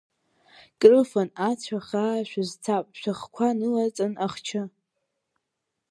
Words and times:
Крыфан 0.79 1.29
ацәа-хаа 1.49 2.27
шәазцап, 2.29 2.85
шәыхқәа 2.99 3.47
нылаҵан 3.59 4.13
ахчы. 4.25 4.61